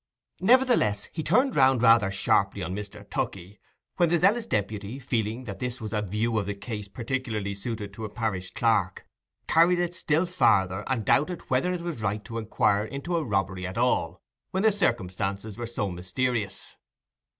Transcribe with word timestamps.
Nevertheless, 0.39 1.09
he 1.13 1.21
turned 1.21 1.55
round 1.55 1.83
rather 1.83 2.09
sharply 2.09 2.63
on 2.63 2.73
Mr. 2.75 3.07
Tookey, 3.07 3.59
when 3.97 4.09
the 4.09 4.17
zealous 4.17 4.47
deputy, 4.47 4.97
feeling 4.97 5.43
that 5.43 5.59
this 5.59 5.79
was 5.79 5.93
a 5.93 6.01
view 6.01 6.39
of 6.39 6.47
the 6.47 6.55
case 6.55 6.87
peculiarly 6.87 7.53
suited 7.53 7.93
to 7.93 8.05
a 8.05 8.09
parish 8.11 8.49
clerk, 8.55 9.05
carried 9.47 9.77
it 9.77 9.93
still 9.93 10.25
farther, 10.25 10.83
and 10.87 11.05
doubted 11.05 11.41
whether 11.51 11.71
it 11.71 11.81
was 11.81 12.01
right 12.01 12.25
to 12.25 12.39
inquire 12.39 12.85
into 12.85 13.15
a 13.15 13.23
robbery 13.23 13.67
at 13.67 13.77
all 13.77 14.23
when 14.49 14.63
the 14.63 14.71
circumstances 14.71 15.55
were 15.55 15.67
so 15.67 15.87
mysterious. 15.91 16.77